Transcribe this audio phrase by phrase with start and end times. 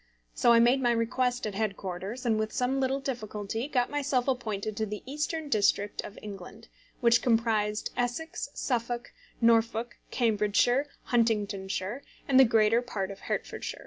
[0.33, 4.75] So I made my request at headquarters, and with some little difficulty got myself appointed
[4.77, 6.69] to the Eastern District of England,
[7.01, 13.79] which comprised Essex, Suffolk, Norfolk, Cambridgeshire, Huntingdonshire, and the greater part of Hertfordshire.